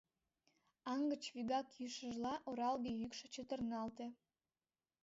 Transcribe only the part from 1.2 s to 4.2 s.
вигак йӱшыжла, оралге йӱкшӧ чытырналте: